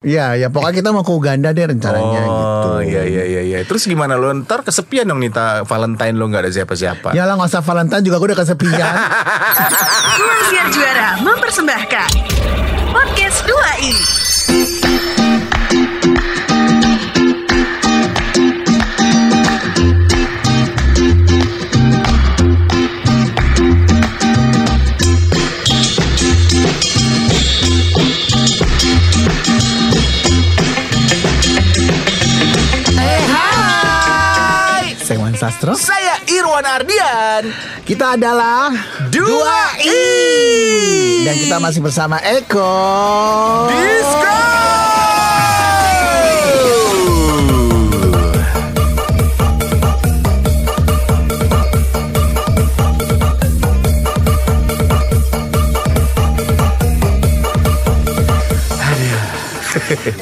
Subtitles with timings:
[0.00, 2.68] Iya, ya pokoknya kita mau ke Uganda deh rencananya gitu.
[2.72, 3.58] Oh iya iya iya iya.
[3.68, 7.12] Terus gimana lo ntar kesepian dong nih ta, Valentine lo nggak ada siapa-siapa.
[7.12, 8.94] Ya lah nggak usah Valentine juga gue udah kesepian.
[10.24, 12.10] Ruang Siar Juara mempersembahkan
[12.96, 13.52] Podcast 2
[13.92, 14.29] i
[35.60, 37.52] Saya Irwan Ardian.
[37.84, 38.72] Kita adalah
[39.12, 40.00] Dua I.
[41.28, 42.72] dan kita masih bersama Eko.
[43.68, 44.40] Disco.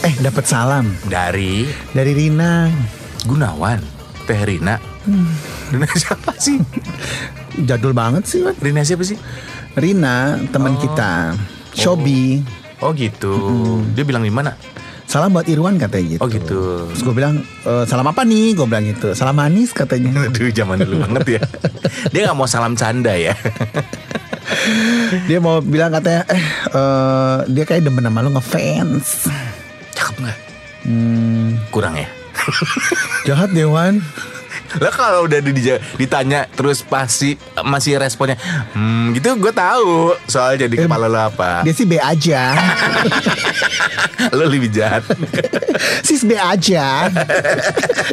[0.02, 1.62] Eh dapat salam Dari
[1.94, 2.66] dari Rina.
[3.28, 3.97] Gunawan,
[4.28, 4.76] Teh Rina.
[5.72, 6.60] Rina siapa sih?
[7.64, 8.52] Jadul banget sih, Wan.
[8.60, 9.16] Rina siapa sih?
[9.72, 11.32] Rina teman kita.
[11.72, 12.44] Shobi.
[12.84, 13.32] Oh gitu.
[13.96, 14.52] Dia bilang di mana?
[15.08, 16.20] Salam buat Irwan katanya gitu.
[16.20, 16.60] Oh gitu.
[16.92, 18.52] Terus gue bilang "E, salam apa nih?
[18.52, 19.16] Gue bilang gitu.
[19.16, 20.12] Salam manis katanya.
[20.28, 21.42] Aduh zaman dulu banget ya.
[22.12, 23.32] Dia nggak mau salam canda ya.
[25.24, 29.32] Dia mau bilang katanya eh eh, dia kayak demen sama lu ngefans.
[29.96, 30.38] Cakep nggak?
[30.84, 32.08] Hmm, Kurang ya.
[33.24, 34.00] Jahat Dewan.
[34.76, 35.56] Lah kalau udah di-
[35.96, 38.36] ditanya terus pasti masih responnya
[38.76, 42.52] hmm gitu gue tahu soal jadi kepala lo apa Dia sih B aja.
[44.36, 45.08] lo lebih jahat
[46.06, 47.08] Sis B aja.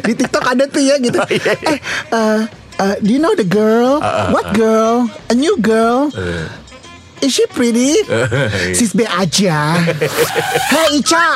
[0.00, 1.18] Di TikTok ada tuh ya gitu.
[1.20, 1.76] Oh, iya, iya.
[1.76, 1.78] Eh,
[2.14, 2.40] uh,
[2.78, 4.00] uh, do you know the girl?
[4.00, 5.12] Uh, uh, What girl?
[5.28, 6.08] A new girl?
[7.24, 7.96] Is she pretty?
[8.76, 9.80] Sis B aja.
[10.68, 11.26] Hey Ica.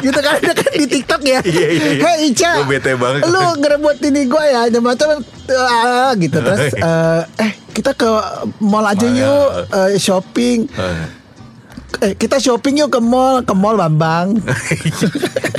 [0.00, 1.40] gitu kan ada kan di TikTok ya.
[1.44, 2.02] Iya, iya, iya.
[2.02, 2.50] Hey Ica.
[2.64, 3.20] Gua bete banget.
[3.28, 4.62] Lu ngerebut ini gue ya.
[4.72, 8.08] Jembatan uh, gitu terus uh, eh kita ke
[8.64, 10.64] mall aja yuk uh, shopping.
[12.00, 14.40] Eh kita shopping yuk ke mall, ke mall Bambang.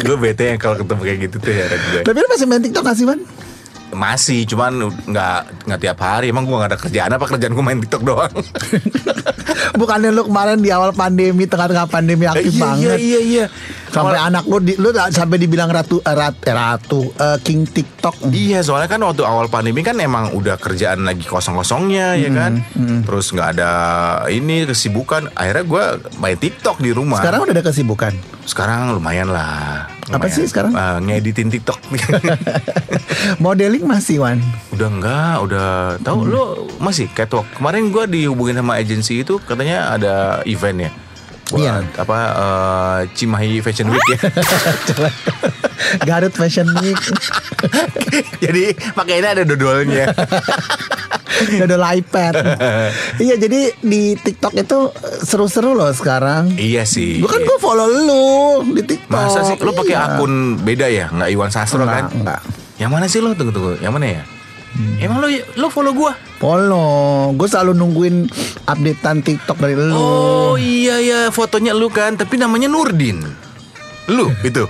[0.06, 2.83] gue bete yang kalau ketemu kayak gitu tuh ya gue Tapi lu masih main TikTok
[2.85, 3.22] gak sih, Man?
[3.95, 6.29] Masih cuman nggak nggak tiap hari.
[6.29, 8.33] Emang gue nggak ada kerjaan apa kerjaan gue main tiktok doang.
[9.79, 12.79] Bukannya lu kemarin di awal pandemi, tengah-tengah pandemi aktif iya, banget.
[12.79, 13.45] iya iya iya.
[13.89, 17.63] Sampai Awal- anak lu di, lu sampai dibilang ratu eh, rat, eh, ratu eh, king
[17.63, 18.28] TikTok.
[18.29, 22.62] Iya soalnya kan waktu awal pandemi kan emang udah kerjaan lagi kosong-kosongnya ya kan?
[23.07, 23.72] Terus nggak ada
[24.27, 25.31] ini kesibukan.
[25.33, 25.83] Akhirnya gue
[26.19, 27.23] main tiktok di rumah.
[27.23, 28.34] Sekarang udah ada kesibukan.
[28.45, 29.89] Sekarang lumayan lah.
[30.06, 30.31] Apa Lumayan.
[30.31, 30.72] sih sekarang?
[30.72, 31.81] Eh, ngeditin TikTok.
[33.44, 34.38] Modeling masih, Wan.
[34.69, 35.67] udah enggak, udah
[36.00, 36.29] tahu Hmm.
[36.29, 36.44] lo
[36.78, 37.50] masih catwalk.
[37.51, 40.13] Kemarin gua dihubungin sama agensi itu katanya ada
[40.45, 40.91] event ya.
[41.45, 41.73] Buat Iya.
[41.95, 44.17] apa eh, Cimahi Fashion Week ya.
[46.07, 46.97] Garut Fashion Week.
[48.44, 48.63] Jadi
[48.94, 50.09] pakainya ada dodolnya.
[51.62, 52.34] Dodol iPad.
[53.23, 54.79] iya, jadi di TikTok itu
[55.22, 56.56] seru-seru loh sekarang.
[56.56, 57.19] iya sih.
[57.19, 58.25] Gue kan gue follow lu
[58.73, 59.12] di TikTok.
[59.12, 60.16] Masa sih lo pakai Iya.
[60.16, 61.06] akun beda ya?
[61.09, 62.06] Nggak Iwan Sastro Enggak, kan?
[62.13, 62.41] enggak.
[62.75, 63.31] Yang mana sih lo?
[63.31, 63.72] Tunggu tunggu.
[63.79, 64.24] Yang mana ya?
[65.00, 66.12] Emang lo lo follow gua?
[66.35, 67.31] Follow.
[67.31, 68.28] Gue selalu nungguin
[68.66, 69.95] updatean TikTok dari lu.
[69.95, 73.24] Oh iya ya fotonya lu kan, tapi namanya Nurdin.
[74.06, 74.68] Lu itu.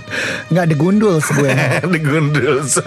[0.47, 1.49] Nggak The Gunduls gue.
[1.83, 2.77] The Gunduls.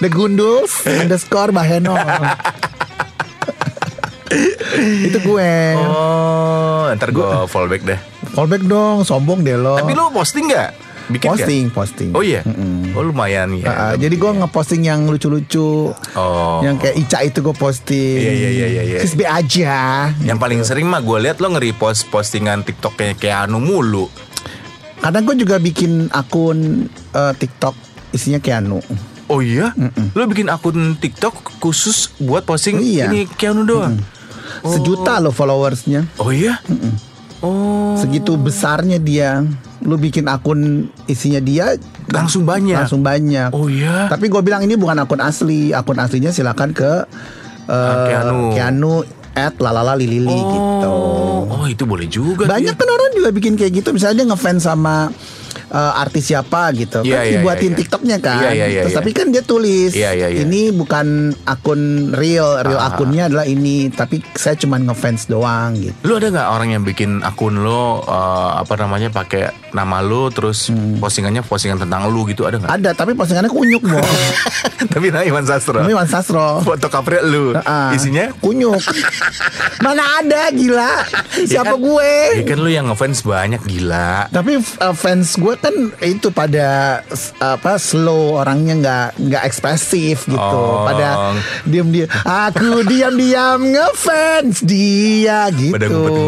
[0.00, 1.96] The Gunduls underscore Baheno.
[4.80, 5.52] Itu gue.
[5.76, 8.00] Oh, ntar gue fallback deh.
[8.32, 9.76] Fallback dong, sombong deh lo.
[9.76, 10.70] Tapi lu posting nggak?
[11.12, 12.10] Bikin posting, posting.
[12.16, 12.40] Oh iya.
[12.96, 13.66] Oh lumayan ya.
[13.68, 15.92] Ah, ah, jadi gue ngeposting yang lucu-lucu.
[16.16, 16.58] Oh.
[16.64, 18.22] Yang kayak Ica itu gue posting.
[18.22, 18.98] Iya, iya, iya, iya, iya.
[19.02, 20.08] Sis B aja.
[20.24, 24.08] Yang paling sering mah gue lihat lo nge-repost postingan TikTok kayak kayak anu mulu.
[25.02, 27.74] Kadang gue juga bikin akun eh, TikTok
[28.14, 28.80] isinya Keanu.
[29.32, 29.72] Oh iya?
[30.12, 33.08] Lo bikin akun TikTok khusus buat posting Iya.
[33.08, 33.96] ini Keanu doang.
[34.60, 36.04] Sejuta loh followersnya.
[36.20, 36.60] Oh iya?
[37.40, 37.96] Oh.
[37.96, 39.40] Segitu besarnya dia.
[39.82, 41.74] Lu bikin akun isinya dia
[42.06, 42.76] Langsung banyak.
[42.76, 43.50] langsung banyak.
[43.50, 44.06] Oh iya.
[44.06, 45.72] Tapi gue bilang ini bukan akun asli.
[45.72, 47.08] Akun aslinya silakan ke
[47.66, 48.52] eh, Keanu.
[48.52, 48.94] Keanu
[49.32, 50.92] at lalala lilili gitu.
[51.48, 52.44] Oh, itu boleh juga.
[52.44, 52.78] Banyak dia.
[52.78, 53.88] kan orang juga bikin kayak gitu.
[53.90, 55.08] Misalnya dia ngefans sama
[55.72, 57.78] eh, artis siapa gitu Iya, kan iya, dibuatin iya, iya.
[57.78, 59.00] TikToknya kan Iya, iya, iya, Terus iya.
[59.00, 60.40] tapi kan dia tulis Iya, iya, iya.
[60.42, 61.06] ini bukan
[61.44, 61.80] akun
[62.12, 62.90] real real Ah.
[62.90, 67.20] akunnya adalah ini tapi saya cuma ngefans doang gitu Lu ada nggak orang yang bikin
[67.20, 72.58] akun lo eh, apa namanya pakai nama lu terus postingannya postingan tentang lu gitu ada
[72.58, 72.68] nggak?
[72.70, 73.96] ada tapi postingannya kunyuk Bo
[74.92, 75.78] Tapi nah Iwan Sastro.
[75.80, 77.54] Iwan Sastro Foto covernya lu.
[77.56, 78.76] Ah, Isinya kunyuk
[79.78, 81.06] mana ada gila
[81.38, 84.26] Ya siapa kan- gue Ya kan lu yang ngefans banyak gila.
[84.28, 87.00] Tapi uh, fans gue kan itu pada
[87.38, 90.36] apa slow orangnya nggak nggak ekspresif gitu.
[90.36, 90.82] Oh.
[90.82, 92.10] Pada diam diam.
[92.20, 95.78] Aku diam diam ngefans dia gitu.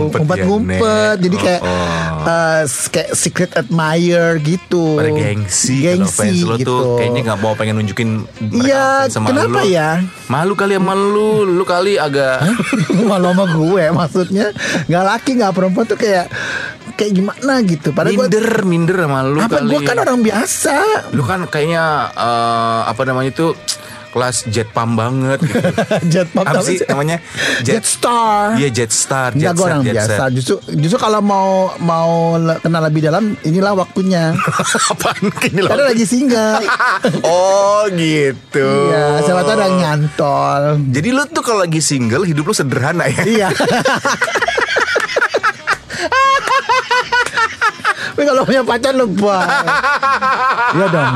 [0.08, 1.20] Ngumpet-ngumpet ya.
[1.20, 2.24] Jadi kayak Oh, oh.
[2.24, 4.96] uh, kayak secret admire gitu.
[4.96, 6.66] Pada gengsi, Gengsi fans lo gitu.
[6.68, 9.68] tuh kayaknya nggak mau pengen nunjukin mereka Iya, fans sama kenapa lu.
[9.68, 9.90] ya?
[10.24, 12.38] Malu kali sama lu, lu kali agak
[13.10, 14.46] Malu sama gue maksudnya
[14.86, 16.30] nggak laki nggak perempuan tuh kayak
[16.94, 17.90] kayak gimana gitu.
[17.90, 19.70] Padahal minder, minder sama lu apa kali.
[19.70, 20.74] gue kan orang biasa.
[21.12, 23.52] Lu kan kayaknya eh, apa namanya itu
[24.14, 25.58] kelas jet pump banget gitu.
[26.14, 27.18] Jet pop Apa sih namanya?
[27.66, 28.54] Jet Star.
[28.54, 30.14] Iya jet star, Enggak jet gue orang jet biasa.
[30.14, 30.30] set.
[30.38, 34.30] Justru justru kalau mau mau kenal lebih dalam, inilah waktunya.
[34.94, 36.62] Apaan ini Karena lagi single.
[37.26, 38.70] Oh gitu.
[38.94, 40.62] Iya, siapa tahu ada yang nyantol.
[40.94, 43.22] Jadi lu tuh kalau lagi single hidup lu sederhana ya.
[43.26, 43.48] Iya.
[48.13, 49.46] Tapi kalau punya pacar lebay
[50.74, 51.14] Iya dong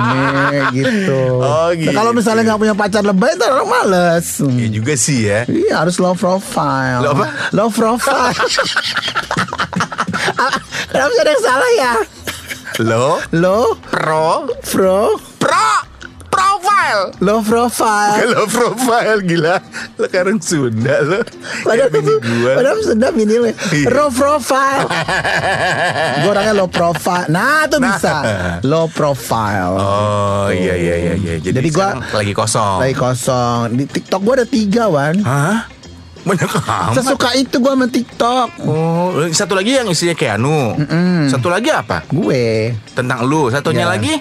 [0.72, 1.20] gitu.
[1.38, 2.18] Oh, Nah, Kalau gitu.
[2.18, 4.26] misalnya nggak punya pacar lebay itu orang males.
[4.40, 5.40] Iya juga sih ya.
[5.44, 7.00] Iya harus low profile.
[7.00, 7.26] Low apa?
[7.52, 8.32] Low profile.
[10.88, 11.92] Kenapa ada yang salah ya?
[12.80, 14.46] Lo Low pro?
[14.62, 15.18] Pro?
[15.38, 15.87] Pro
[16.78, 17.02] profile.
[17.20, 19.56] Low profile Kalau profile gila
[19.94, 21.20] Lo sekarang Sunda lo
[21.60, 23.88] Padahal bini gua Padahal sudah bini lu Iya.
[23.90, 24.86] Low profile
[26.18, 27.86] Gue orangnya low profile Nah tuh Nah.
[27.90, 28.14] bisa
[28.62, 31.34] Low profile Oh iya iya iya iya.
[31.40, 32.78] Jadi, Jadi gua- lagi kosong.
[32.80, 35.66] Lagi kosong Di TikTok gue ada tiga Wan Hah?
[36.20, 36.92] Banyak amat.
[36.92, 40.76] Sesuka itu gue sama TikTok Oh, satu lagi yang isinya Keanu.
[41.26, 42.04] Satu lagi apa?
[42.06, 43.48] Gue Tentang lu.
[43.48, 43.90] Satunya Ya.
[43.90, 44.14] lagi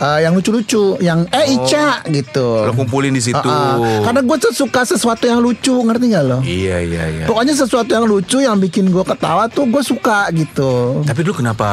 [0.00, 3.36] eh, Yang lucu-lucu Yang eh Ica gitu lo kumpulin di situ.
[3.46, 4.00] Ah, ah.
[4.08, 6.38] Karena gue tuh suka sesuatu yang lucu Ngerti gak lo?
[6.40, 7.24] Iya iya iya.
[7.28, 11.68] Pokoknya sesuatu yang lucu Yang bikin gue ketawa tuh gue suka gitu Tapi lu kenapa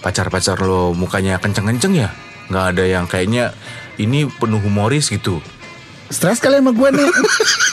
[0.00, 2.08] pacar-pacar lo mukanya kenceng-kenceng ya?
[2.50, 3.54] Nggak ada yang kayaknya
[4.00, 5.38] ini penuh humoris gitu.
[6.10, 7.06] Stres kali sama gue nih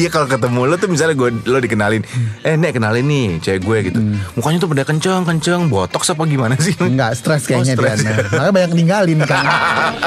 [0.00, 2.00] Iya kalau ketemu lo tuh misalnya gue lo dikenalin,
[2.40, 4.00] eh nek kenalin nih cewek gue gitu.
[4.32, 6.72] Mukanya tuh pada kenceng kenceng, botox apa gimana sih?
[6.80, 7.98] Enggak stres kayaknya Oh, stres.
[8.00, 9.44] dia Makanya banyak ninggalin kan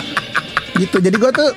[0.82, 1.50] Gitu jadi gue tuh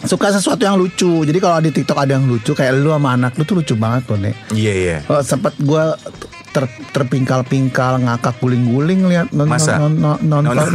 [0.00, 3.36] Suka sesuatu yang lucu Jadi kalau di TikTok ada yang lucu Kayak lu sama anak
[3.36, 4.96] lu tuh lucu banget tuh nih Iya iya.
[5.06, 5.84] Oh, sempat gue
[6.50, 9.76] ter, terpingkal-pingkal ngakak guling-guling lihat non, Masa?
[9.76, 10.66] non- non- nonton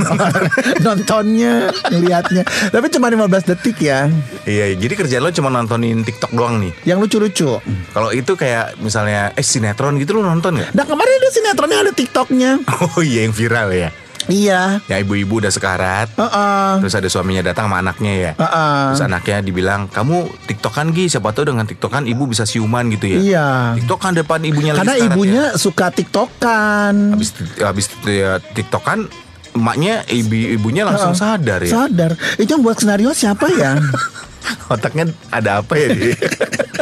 [0.85, 4.07] nontonnya lihatnya tapi cuma 15 detik ya
[4.43, 6.71] Iya, jadi kerjaan lo cuma nontonin TikTok doang nih.
[6.85, 7.59] yang lucu-lucu
[7.91, 10.71] Kalau itu kayak misalnya eh sinetron gitu lo nonton nggak?
[10.71, 12.51] nah kemarin ada sinetronnya ada tiktoknya
[12.87, 13.89] Oh iya yang viral ya.
[14.27, 16.09] Iya Ya ibu-ibu udah sekarat.
[16.13, 16.69] Heeh.
[16.81, 18.31] Terus ada suaminya datang sama anaknya ya.
[18.35, 18.77] Heeh.
[18.93, 23.19] Terus anaknya dibilang, kamu tiktokan Gi, siapa tahu dengan tiktokan ibu bisa siuman gitu ya.
[23.19, 23.47] Iya.
[23.77, 25.57] Tiktokan depan ibunya lagi karena sekarat ibunya ya.
[25.57, 29.09] suka tiktokan Habis habis ya, tiktokan
[29.51, 31.23] emaknya ibu ibunya langsung Heeh.
[31.39, 31.71] sadar ya.
[31.71, 33.79] sadar itu yang buat skenario siapa ya
[34.69, 36.13] Otaknya ada apa ya dia?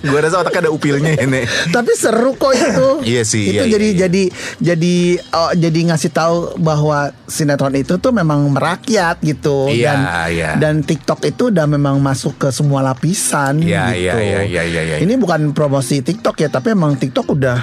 [0.00, 1.44] Gue rasa otaknya ada upilnya ini.
[1.68, 4.00] tapi seru kok itu Iya sih, itu iya, jadi iya, iya.
[4.00, 4.22] jadi
[4.58, 4.94] jadi
[5.30, 10.50] oh, jadi ngasih tahu bahwa sinetron itu tuh memang merakyat gitu Iya, dan iya.
[10.56, 14.96] dan TikTok itu udah memang masuk ke semua lapisan Iya, gitu iya, iya, iya, iya.
[14.98, 17.58] ini bukan promosi TikTok ya tapi emang TikTok udah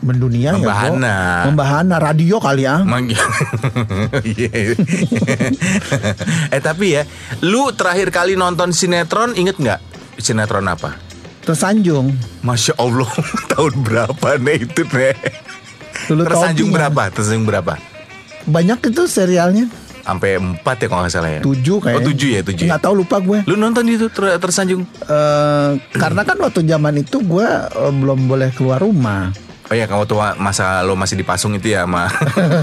[0.00, 0.96] mendunia Membahana.
[0.96, 1.46] ya Bro.
[1.50, 3.12] membahana radio kali ya Mang-
[6.48, 7.02] eh tapi ya,
[7.42, 9.80] lu terakhir kali nonton sinetron inget nggak?
[10.16, 10.96] Sinetron apa?
[11.42, 13.08] Tersanjung Masya Allah,
[13.52, 15.16] tahun berapa nih itu nih?
[16.06, 17.02] Dulu Tersanjung berapa?
[17.08, 17.74] Tersanjung berapa?
[18.42, 19.68] banyak itu serialnya
[20.00, 21.40] Sampai empat ya kalau nggak salah ya.
[21.40, 22.64] tujuh kayak Oh tujuh ya tujuh.
[22.64, 22.68] ya?
[22.72, 24.82] nggak tahu lupa gue Lu nonton itu ter- tersanjung?
[24.98, 29.28] Eh, karena kan waktu zaman itu gue eh, belum boleh keluar rumah.
[29.70, 32.10] Oh ya kamu tuh masa lo masih dipasung itu ya sama,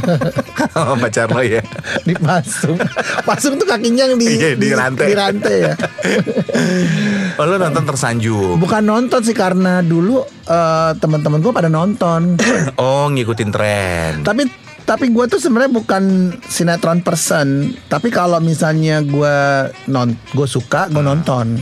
[0.76, 1.64] sama pacar lo ya.
[2.04, 2.76] Dipasung.
[3.24, 5.08] Pasung tuh kakinya yang di, Iya, di rantai.
[5.08, 5.74] Di rantai ya.
[7.40, 8.60] Oh lo nonton tersanjung.
[8.60, 10.20] Bukan nonton sih karena dulu
[10.52, 12.36] eh, teman-teman gue pada nonton.
[12.76, 14.12] Oh ngikutin tren.
[14.28, 14.44] tapi
[14.84, 16.04] tapi gue tuh sebenarnya bukan
[16.44, 17.72] sinetron person.
[17.88, 19.36] Tapi kalau misalnya gue
[19.88, 21.56] non gue suka gue nonton.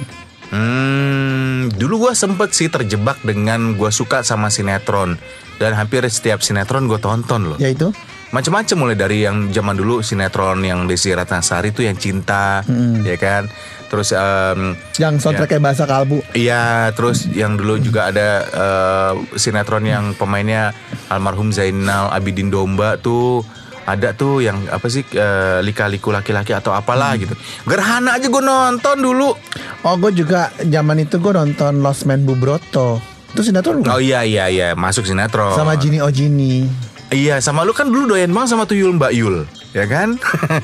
[0.54, 5.18] Hmm, dulu gue sempet sih terjebak dengan gue suka sama sinetron
[5.58, 7.60] dan hampir setiap sinetron gue tonton loh.
[7.62, 7.90] Yaitu
[8.36, 12.68] Macem-macem mulai dari yang zaman dulu sinetron yang Desi Ratnasari itu yang cinta,
[13.08, 13.48] ya kan.
[13.88, 16.20] Terus em, yang soundtrack kayak bahasa kalbu.
[16.36, 20.76] Iya, terus yang dulu juga ada eh, sinetron yang pemainnya
[21.08, 23.46] almarhum Zainal Abidin Domba tuh
[23.86, 27.38] ada tuh yang apa sih eh, lika-liku laki-laki atau apalah gitu.
[27.70, 29.38] Gerhana aja gue nonton dulu.
[29.86, 32.98] Oh, gue juga zaman itu gue nonton Lost Man Bubroto.
[33.36, 33.86] Itu sinetron?
[33.86, 35.54] Oh iya iya iya masuk sinetron.
[35.54, 36.66] Sama Jini Ojini.
[37.06, 40.18] Iya sama lu kan dulu doyan banget sama Tuyul Mbak Yul Ya kan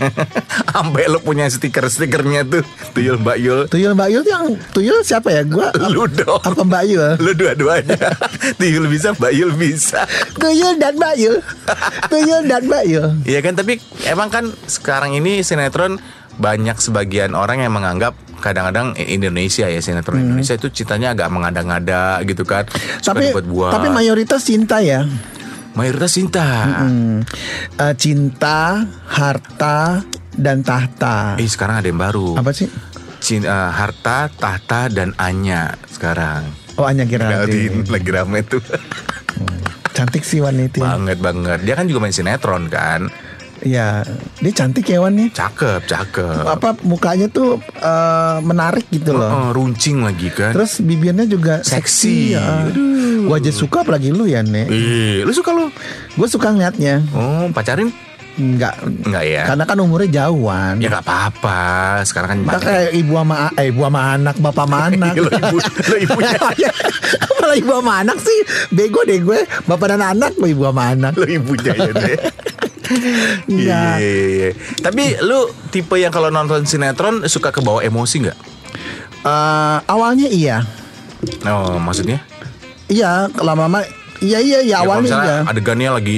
[0.72, 5.44] Sampai lu punya stiker-stikernya tuh Tuyul Mbak Yul Tuyul Mbak Yul yang Tuyul siapa ya?
[5.44, 7.12] Gua Lu dong apa Mbak Yul?
[7.20, 8.10] Lu dua-duanya
[8.60, 11.38] Tuyul bisa Mbak Yul bisa Tuyul dan Mbak Yul.
[12.10, 13.08] Tuyul dan Mbak Yul.
[13.24, 16.02] Iya kan tapi emang kan sekarang ini sinetron
[16.36, 22.42] banyak sebagian orang yang menganggap kadang-kadang Indonesia ya sinetron Indonesia itu citanya agak mengada-ngada gitu
[22.42, 22.66] kan
[22.98, 23.72] Suka Tapi dibuat-buat.
[23.72, 25.06] tapi mayoritas cinta ya.
[25.74, 26.48] Mayoritas cinta
[26.82, 27.24] Hmm.
[27.74, 31.36] Eh, cinta, harta dan tahta.
[31.36, 32.68] Eh sekarang ada yang baru Apa sih?
[33.20, 37.30] Cin- eh, harta, tahta dan Anya sekarang Oh Anya Kira.
[37.38, 38.64] lagi lagi rame tuh
[39.92, 40.80] Cantik sih wanita.
[40.80, 43.12] banget banget dia kan juga main sinetron kan
[43.62, 44.02] Iya,
[44.38, 45.30] dia cantik ya Wan nih.
[45.30, 49.30] cakep cakep Apa mukanya tuh eh, menarik gitu loh.
[49.30, 51.78] Oh, runcing lagi kan Terus bibirnya juga Seksi.
[51.78, 52.16] seksi.
[52.34, 52.66] ya.
[53.22, 54.66] Gua aja suka apalagi lu ya, Nek.
[54.66, 55.70] Ih, lu suka lu
[56.12, 57.06] Gue suka ngeliatnya.
[57.12, 57.94] oh pacarin
[58.32, 58.80] Enggak.
[58.82, 60.80] enggak ya Karena kan umurnya jauhan.
[60.80, 61.62] ya nggak apa-apa
[62.02, 65.14] sekarang kan kayak ibu sama eh ibu sama anak, bapak sama anak.
[65.16, 66.40] lo ibu lo ibunya
[67.38, 68.40] Malah ibu sama anak sih
[68.70, 72.18] Bego deh gue Bapak dan anak Gue ibu sama anak lo ibunya ya deh
[73.52, 74.50] Iya, iya, iya.
[74.78, 78.38] Tapi lu tipe yang kalau nonton sinetron suka kebawa emosi nggak?
[79.22, 80.66] Eh, Awalnya iya
[81.44, 82.20] Oh, maksudnya?
[82.86, 83.86] Iya lama-lama
[84.18, 86.18] Iya iya iya Ya, awalnya iya adegannya lagi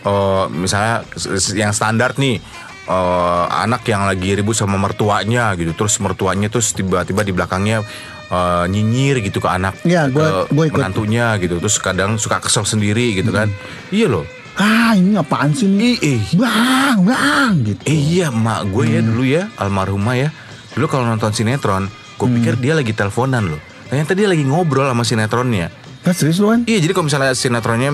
[0.00, 1.04] eh, misalnya
[1.52, 2.40] yang standar nih
[2.84, 7.84] eh, anak yang lagi ribut sama mertuanya gitu terus mertuanya terus tiba-tiba di belakangnya
[8.26, 10.76] eh, nyinyir gitu ke anak Iya, ke gua- gua ikut.
[10.76, 13.48] menantunya gitu terus kadang suka kesel sendiri gitu kan
[13.88, 14.24] iya loh
[14.58, 16.22] Ah ini apaan sih nih Ih.
[16.34, 17.80] Bang bang gitu.
[17.84, 20.28] Eh, iya mak gue ya dulu ya almarhumah ya.
[20.74, 23.60] Dulu kalau nonton sinetron gue pikir dia lagi teleponan loh.
[23.86, 25.70] Ternyata dia lagi ngobrol sama sinetronnya.
[26.00, 27.90] Nah serius lu kan iya jadi kalau misalnya sinetronnya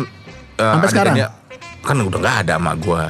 [0.55, 1.15] eh, Sampai sekarang?
[1.81, 3.03] kan udah nggak ada mak gue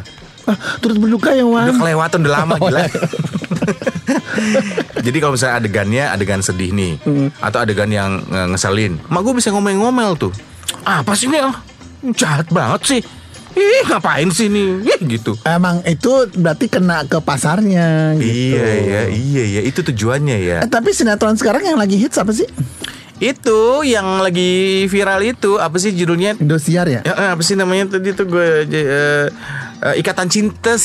[0.45, 1.71] ah, Turut berduka ya Wan?
[1.71, 2.81] Udah kelewatan udah lama Oh, gila.
[2.81, 2.91] iya.
[5.01, 7.29] jadi kalau misalnya adegannya adegan sedih nih Hmm.
[7.39, 10.33] atau adegan yang eh, ngeselin mak gue bisa ngomel-ngomel tuh.
[10.83, 11.55] Apa sih ini ah
[12.13, 13.01] jahat banget sih
[13.55, 19.03] ih ngapain sih nih ih gitu Emang itu berarti kena ke pasarnya gitu Iya iya
[19.09, 20.59] iya iya itu tujuannya ya.
[20.61, 22.47] Eh, Tapi sinetron sekarang yang lagi hits apa sih?
[23.17, 26.35] Itu yang lagi viral itu apa sih judulnya?
[26.37, 27.01] Indosiar ya?
[27.01, 29.27] Ya, eh, apa sih namanya tadi tuh gue eh,
[29.81, 30.83] eh, Ikatan Cintes.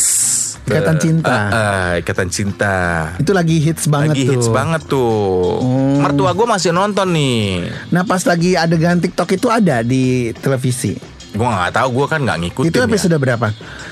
[0.62, 1.34] Ikatan Eh, Cinta.
[1.34, 2.76] eh, eh, Ikatan Cinta.
[3.18, 5.58] Itu lagi hits banget Lagi tuh hits banget tuh.
[5.98, 7.66] Mertua gue masih nonton nih.
[7.90, 10.94] Nah pas lagi adegan TikTok itu ada di televisi
[11.30, 12.70] Gue nggak tahu gue kan nggak ngikutin.
[12.70, 12.86] Itu ya.
[12.86, 13.48] episode berapa?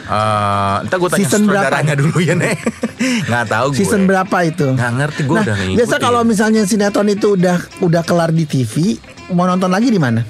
[0.07, 1.63] Eh, entar gue tanya Season berapa?
[1.63, 2.57] saudaranya dulu ya nek.
[3.29, 3.77] nggak tahu gue.
[3.77, 4.67] Season berapa itu?
[4.73, 5.77] Nggak ngerti gue nah, udah ngikutin.
[5.77, 8.97] biasa kalau misalnya sinetron itu udah udah kelar di TV,
[9.31, 10.21] mau nonton lagi di mana?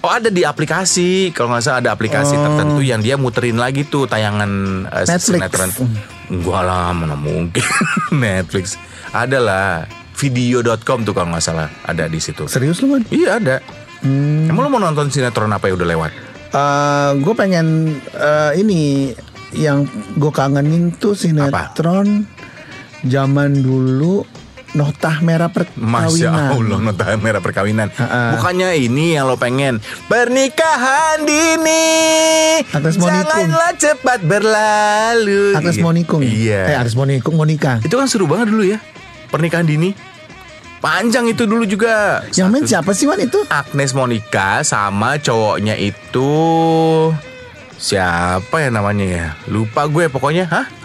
[0.00, 4.08] Oh ada di aplikasi Kalau nggak salah ada aplikasi tertentu Yang dia muterin lagi tuh
[4.08, 4.48] Tayangan
[4.88, 5.28] eh, Netflix.
[5.28, 5.70] sinetron
[6.32, 7.60] Enggak lah mana mungkin
[8.16, 8.80] Netflix
[9.12, 9.84] Ada lah
[10.16, 13.04] Video.com tuh kalau nggak salah Ada di situ Serius lu kan?
[13.12, 13.56] Iya ada
[14.00, 14.48] Hmm.
[14.48, 16.12] Emang lu mau nonton sinetron apa yang udah lewat?
[17.16, 19.14] Gue pengen eh, ini
[19.54, 22.26] yang gue kangenin tuh sinetron
[23.02, 24.22] zaman dulu
[24.70, 26.50] Notah Merah Masya Perkawinan.
[26.54, 28.38] Allah Nota merah perkawinan Ha-ha.
[28.38, 31.82] Bukannya ini yang lo pengen Pernikahan dini
[32.70, 33.50] Agnes Monikung.
[33.50, 35.82] Janganlah cepat berlalu Agnes Gitu.
[35.82, 36.22] Monikung.
[36.22, 37.82] Iya Eh Agnes Monikung Monika.
[37.82, 38.78] Itu kan seru banget dulu ya
[39.34, 39.90] Pernikahan dini
[40.80, 43.44] Panjang itu dulu juga Yang main siapa sih Wan itu?
[43.52, 46.32] Agnes Monica sama cowoknya itu
[47.76, 50.79] Siapa ya namanya ya Lupa gue pokoknya Hah?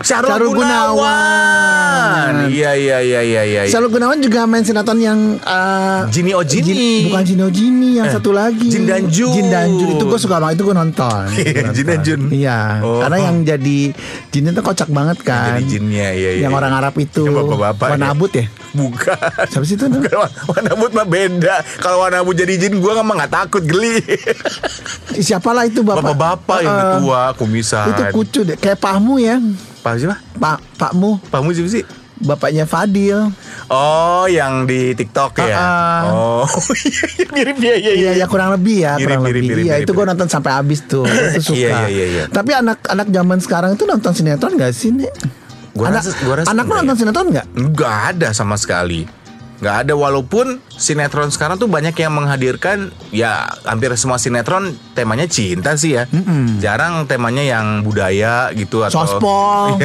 [0.00, 0.96] Syahrul Gunawan.
[0.96, 2.32] Gunawan.
[2.48, 6.64] Iya iya iya iya iya Syahrul Gunawan juga main sinetron yang eh, Jini oh Jini.
[6.66, 9.30] Jin- bukan Jin Oh Jini yang Eh, satu lagi Jin dan Jun.
[9.30, 12.00] Jin dan Jun itu gue suka banget itu gue nonton Gua Jin dan.
[12.00, 12.20] Jun.
[12.30, 13.00] iya Oh.
[13.00, 13.78] karena yang jadi
[14.28, 16.58] Jin itu kocak banget kan Jadi jinnya iya iya yang iya.
[16.58, 18.12] orang Arab itu Yang bapak-bapak warna ya.
[18.12, 19.84] abut ya Bukan siapa sih itu?
[19.84, 24.00] Bukan Wan- Wanabut mah beda Kalau Wanabut jadi jin gue mah gak takut geli
[25.14, 29.36] siapalah itu bapak Bapak-bapak yang Eh, tua Kumisan itu kucu deh kayak Pahmu ya
[29.80, 30.16] Pak siapa?
[30.36, 31.84] Pak Pakmu Pakmu siapa sih?
[32.16, 33.32] bapaknya Fadil
[33.66, 35.56] Oh, yang di TikTok ya.
[35.56, 36.44] Ah, Oh,
[37.34, 39.48] mirip ya, ya, Iya ya kurang lebih ya Mirip, kurang mirip, lebih.
[39.48, 41.06] mirip, Iya mirip, itu gue nonton sampai habis tuh.
[41.32, 41.56] Itu suka.
[41.56, 42.24] Iya, iya, iya, iya.
[42.26, 45.08] Tapi anak-anak zaman sekarang itu nonton sinetron gak sih nih?
[45.70, 46.98] Gua anak rasa- gua rasa anak lu nonton ya.
[46.98, 47.46] sinetron nggak?
[47.56, 49.06] Nggak ada sama sekali.
[49.60, 55.76] Nggak ada walaupun sinetron sekarang tuh banyak yang menghadirkan ya hampir semua sinetron temanya cinta
[55.76, 56.08] sih ya.
[56.58, 59.76] Jarang temanya yang budaya gitu atau Sospol.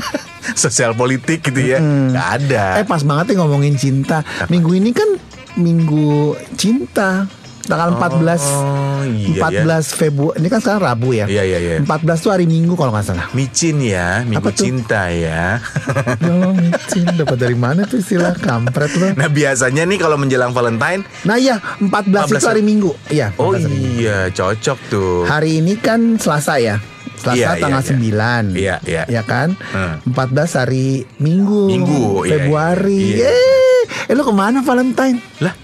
[0.62, 1.82] sosial politik gitu ya.
[1.82, 2.64] Nggak ada.
[2.78, 4.22] Eh pas banget nih ngomongin cinta.
[4.46, 5.18] Minggu ini kan
[5.58, 7.26] minggu cinta.
[7.64, 10.36] Tanggal 14 Oh, iya 14 Februari.
[10.36, 11.24] Ini kan sekarang Rabu ya.
[11.24, 11.76] Iya, iya, iya.
[11.78, 13.26] 14 tuh hari Minggu kalau nggak salah.
[13.30, 14.64] Micin ya, minggu Apa tuh?
[14.64, 15.58] cinta ya.
[15.58, 19.12] Ya Allah, micin dapat dari mana tuh istilah kampret lo?
[19.14, 22.90] nah biasanya nih kalau menjelang Valentine, Nah iya 14, 14 itu hari Minggu.
[23.08, 23.32] Iya.
[23.34, 23.96] oh 14 hari Minggu.
[23.98, 25.24] iya cocok tuh.
[25.24, 26.76] Hari ini kan Selasa ya.
[27.14, 27.88] Selasa Iya, iya, tanggal iya.
[27.88, 29.02] 9 Iya, iya.
[29.10, 29.96] Ya kan Hmm.
[30.06, 33.30] 14 hari Minggu Minggu, iya, Februari iya.
[33.30, 35.16] Eh, eh lu ke mana Valentine?
[35.38, 35.54] Lah,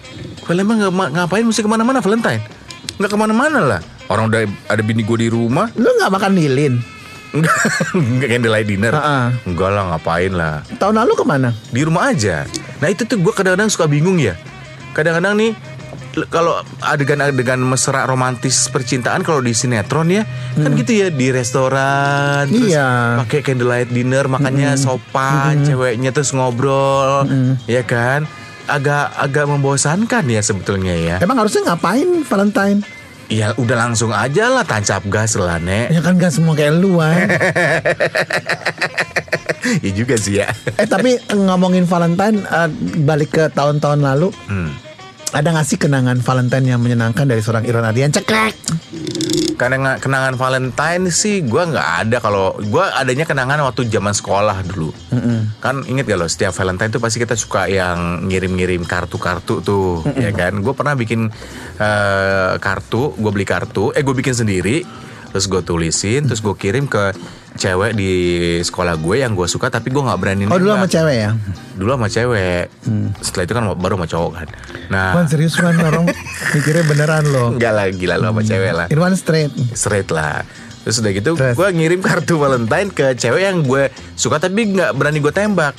[0.51, 2.43] kalau emang nggak ma- ngapain mesti ke mana-mana Valentine?
[2.99, 3.81] Nggak ke mana-mana lah.
[4.11, 6.83] Orang udah ada bini gue di rumah, Lu gak makan lilin?
[7.31, 7.57] nggak
[8.19, 8.91] nggak candlelight dinner.
[8.91, 9.31] Ha-ha.
[9.47, 10.67] Enggak lah, ngapain lah.
[10.75, 11.55] Tahun lalu ke mana?
[11.71, 12.43] Di rumah aja.
[12.83, 14.35] Nah itu tuh gue kadang-kadang suka bingung ya.
[14.91, 15.55] Kadang-kadang nih
[16.27, 20.27] kalau adegan-adegan mesra romantis percintaan kalau di sinetron ya
[20.57, 23.23] kan gitu ya di restoran terus Iya.
[23.23, 27.31] pakai candlelight dinner makannya sopan ceweknya terus ngobrol
[27.65, 28.27] ya kan
[28.67, 32.81] agak agak membosankan ya sebetulnya ya Emang harusnya ngapain Valentine?
[33.31, 36.99] Ya udah langsung aja lah tancap gas lah nek Ya kan gak semua kayak lu
[36.99, 37.15] Wan.
[39.85, 40.51] Ya juga sih ya
[40.81, 42.69] Eh tapi ngomongin Valentine eh,
[43.07, 44.73] Balik ke tahun-tahun lalu hmm.
[45.31, 48.11] Ada gak sih kenangan Valentine yang menyenangkan dari seorang Iron Ardian?
[48.11, 48.57] Ceklek
[49.55, 54.89] Karena kenangan Valentine sih gue nggak ada kalau gue adanya kenangan waktu zaman sekolah dulu.
[55.61, 60.33] Kan inget gak lo setiap Valentine tuh pasti kita suka yang ngirim-ngirim kartu-kartu tuh, ya
[60.33, 60.57] kan?
[60.65, 61.29] Gue pernah bikin
[61.77, 64.89] eh, kartu, gue beli kartu, eh gue bikin sendiri,
[65.29, 67.13] terus gue tulisin, terus gue kirim ke
[67.61, 68.13] cewek di
[68.65, 71.31] sekolah gue yang gue suka tapi gue nggak berani Oh dulu sama cewek ya?
[71.77, 72.65] dulu sama cewek.
[73.21, 74.49] Setelah itu kan baru sama cowok kan.
[74.89, 75.13] Nah.
[75.19, 75.77] Wan serius Wan?
[75.77, 76.09] Orang
[76.57, 78.87] mikirnya beneran loh enggak lah gila lo sama cewek lah.
[78.89, 79.53] Irwan straight.
[79.77, 80.41] Straight lah
[80.81, 85.19] terus udah gitu gue ngirim kartu Valentine ke cewek yang gue suka tapi nggak berani
[85.19, 85.75] gue tembak.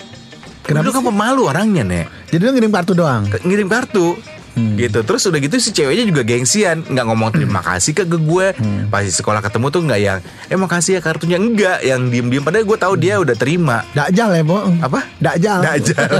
[0.62, 2.08] Kenapa Dulu kan pemalu orangnya nek.
[2.30, 3.26] Jadi lu ngirim kartu doang?
[3.26, 4.14] Ke- ngirim kartu.
[4.52, 4.76] Hmm.
[4.76, 5.00] gitu.
[5.02, 8.92] Terus udah gitu si ceweknya juga gengsian nggak ngomong terima kasih ke gue Hmm.
[8.92, 11.40] pas di sekolah ketemu tuh nggak yang eh makasih ya kartunya.
[11.40, 13.88] Enggak yang diem diem padahal gue tahu dia udah terima.
[13.92, 14.60] Dakjal ya Bo?
[14.78, 15.08] Apa?
[15.18, 16.12] Dakjal Dajjal.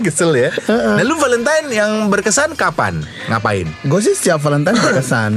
[0.00, 0.50] Kesel ya.
[0.66, 2.98] Nah lu Valentine yang berkesan kapan?
[3.26, 3.70] Ngapain?
[3.84, 5.32] Gue sih setiap Valentine berkesan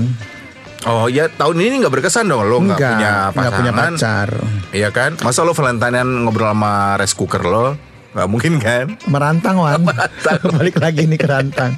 [0.84, 4.30] Oh ya tahun ini nggak berkesan dong Lo nggak punya pasangan nggak punya pacar
[4.76, 5.12] Iya kan?
[5.24, 7.68] Masa lo Valentinean ngobrol sama rice cooker lo?
[8.14, 8.94] Gak mungkin kan?
[9.10, 9.82] Merantang Wan
[10.60, 11.74] Balik lagi nih ke rantang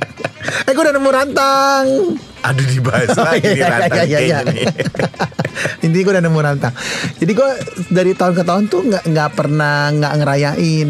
[0.65, 1.85] Eh gue udah nemu rantang
[2.45, 4.69] Aduh dibahas lagi nih Iya, rantang iya, iya, iya.
[5.83, 6.73] Intinya gue udah nemu rantang.
[7.15, 7.49] Jadi gue
[7.87, 10.89] dari tahun ke tahun tuh nggak nggak pernah nggak ngerayain.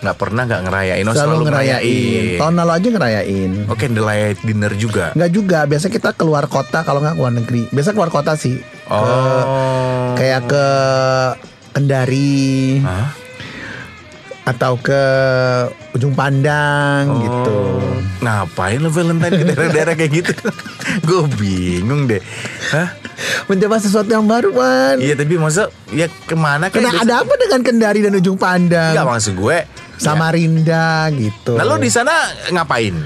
[0.00, 1.80] Nggak pernah nggak ngerayain Oh Selalu selalu ngerayain.
[1.80, 2.40] ngerayain.
[2.40, 3.50] Tahun lalu aja ngerayain.
[3.64, 5.04] Oh candlelight dinner juga?
[5.12, 5.58] Nggak juga.
[5.64, 7.62] Biasa kita keluar kota Kalau nggak keluar negeri.
[7.68, 8.58] Biasa keluar kota sih.
[8.58, 10.12] Ke- Oh.
[10.16, 10.66] Kayak ke
[11.70, 12.82] Kendari.
[12.82, 13.14] Hah?
[14.50, 15.02] Atau ke
[15.92, 20.32] Ujung Pandang gitu Oh, Ngapain lo Valentine ke daerah-daerah kayak gitu?
[21.08, 22.18] Gue bingung deh.
[22.68, 22.98] Hah?
[23.46, 26.80] Mencoba sesuatu yang baru Wan Iya tapi masa ya ke mana kan?
[26.80, 29.58] Kena ada apa dengan Kendari dan Ujung Pandang Enggak maksud gue.
[29.96, 32.12] Samarinda gitu Nah lo di sana
[32.48, 32.96] ngapain?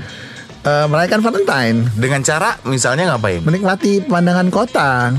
[0.65, 3.43] Eh, merayakan Valentine Dengan cara misalnya ngapain?
[3.43, 5.11] menikmati pemandangan kota.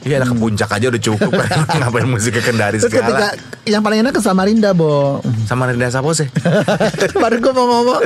[0.00, 1.30] Iya lah ke puncak aja udah cukup
[1.76, 3.66] ngapain musik ke Kendari Terus ketika segala.
[3.66, 5.18] yang paling enak ke Samarinda, Bo.
[5.44, 6.30] Sama Rinda Sapose.
[7.22, 8.02] Baru gue mau ngomong.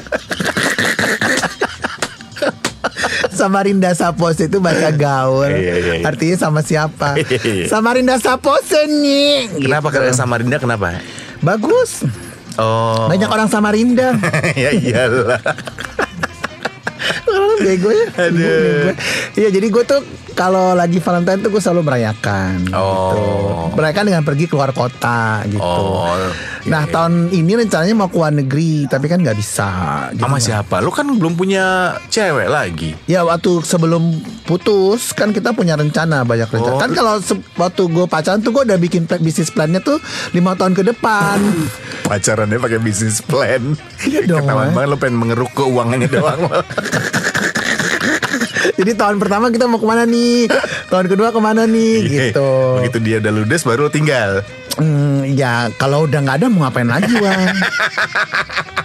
[3.30, 5.48] Samarinda Sapose itu bahasa gaul.
[5.48, 6.04] Iya, iya, iya.
[6.04, 7.16] Artinya sama siapa?
[7.70, 9.52] Samarinda Sapose nih.
[9.58, 10.00] Kenapa Gitu.
[10.00, 10.96] ke Samarinda kenapa?
[11.40, 12.04] Bagus.
[12.56, 13.08] Oh.
[13.08, 14.16] Banyak orang Samarinda.
[14.54, 15.40] ya iyalah.
[17.32, 18.06] Orang bego ya.
[18.28, 18.92] Aduh.
[19.32, 20.00] Iya, jadi gue tuh
[20.32, 22.72] kalau lagi Valentine tuh gue selalu merayakan.
[22.72, 23.12] Oh.
[23.12, 23.20] Gitu.
[23.78, 25.62] Merayakan dengan pergi keluar kota gitu.
[25.62, 26.16] Oh.
[26.68, 26.92] Nah iya.
[26.92, 29.68] tahun ini rencananya mau ke luar negeri tapi kan nggak bisa.
[30.12, 30.24] Gitu.
[30.24, 30.80] Sama siapa?
[30.80, 32.96] Lu kan belum punya cewek lagi.
[33.08, 36.76] Ya waktu sebelum putus kan kita punya rencana banyak rencana.
[36.76, 36.80] Oh.
[36.80, 37.20] Kan kalau
[37.60, 40.00] waktu gue pacaran tuh gue udah bikin pla- bisnis plannya tuh
[40.32, 41.38] lima tahun ke depan.
[42.08, 43.76] Pacarannya pakai bisnis plan.
[44.02, 46.40] Iya dong, Ketahuan banget lo pengen mengeruk keuangannya doang.
[48.78, 50.46] Jadi tahun pertama kita mau ke mana nih?
[50.90, 51.96] Tahun kedua ke mana nih?
[52.06, 52.50] Gitu.
[52.78, 54.46] Begitu dia udah ludes baru tinggal.
[54.78, 57.52] Hmm, ya kalau udah nggak ada mau ngapain lagi Wan?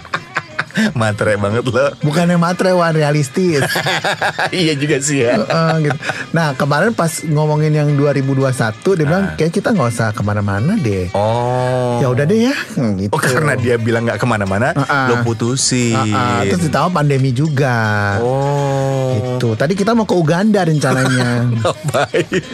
[0.94, 1.86] Matre banget lo.
[2.02, 3.62] Bukannya matre Wan realistis.
[4.54, 5.40] iya juga sih ya.
[5.82, 5.98] Gitu.
[6.32, 11.10] Nah kemarin pas ngomongin yang 2021 dia bilang kayak kita nggak usah ke mana-mana deh.
[11.14, 11.98] Oh.
[12.02, 12.56] Ya udah deh ya.
[12.76, 13.12] Hmm, gitu.
[13.12, 15.06] Oh karena dia bilang nggak ke mana-mana, Uh-uh.
[15.10, 15.96] lo putusin.
[16.14, 18.18] Ah, ah, terus ditambah pandemi juga.
[18.22, 19.14] Oh.
[19.16, 19.48] Gitu.
[19.58, 21.48] Tadi kita mau ke Uganda rencananya.
[21.62, 22.44] Ngapain?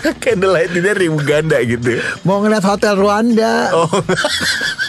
[0.00, 1.98] Candlelight dinner di Uganda gitu.
[2.22, 3.74] mau ngeliat hotel Rwanda.
[3.74, 3.90] Oh.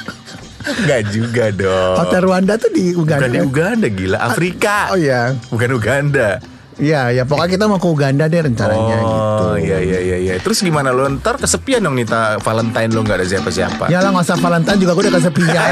[0.62, 1.96] Enggak juga dong.
[1.98, 3.28] Hotel Rwanda tuh di Uganda.
[3.28, 4.94] Bukan di Uganda gila, Afrika.
[4.94, 5.34] Oh iya.
[5.50, 6.42] Bukan Uganda.
[6.82, 9.44] Iya, ya pokoknya kita mau ke Uganda deh rencananya gitu.
[9.46, 10.34] Oh iya iya iya iya.
[10.42, 13.92] Terus gimana lo ntar kesepian dong nih ta, Valentine lo nggak ada siapa-siapa.
[13.94, 15.70] Ya lah nggak usah Valentine juga gue udah kesepian.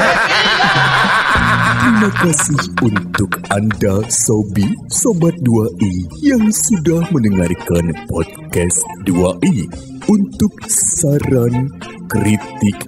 [1.80, 9.66] Terima kasih untuk Anda Sobi Sobat 2i yang sudah mendengarkan podcast 2i.
[10.06, 11.70] Untuk saran,
[12.06, 12.78] kritik,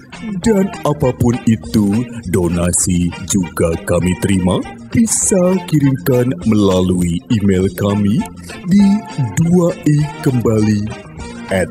[0.43, 4.63] dan apa pun itu, donasi juga kami terima.
[4.93, 8.23] Bisa kirimkan melalui email kami
[8.69, 8.85] di
[9.43, 10.83] 2i kembali
[11.51, 11.69] at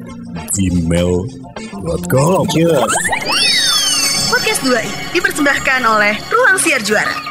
[0.57, 2.43] gmail.com.
[4.31, 7.30] Podcast 2i dipersembahkan oleh Ruang Siar Juara.